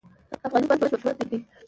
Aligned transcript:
افغانستان 0.47 0.77
زما 0.79 0.97
ژوند 1.01 1.19
دی؟ 1.29 1.37